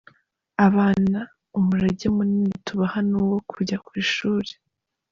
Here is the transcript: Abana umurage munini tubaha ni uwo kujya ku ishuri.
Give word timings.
Abana 0.67 1.19
umurage 1.57 2.05
munini 2.15 2.55
tubaha 2.65 2.99
ni 3.09 3.15
uwo 3.23 3.37
kujya 3.51 3.77
ku 3.85 3.91
ishuri. 4.03 4.51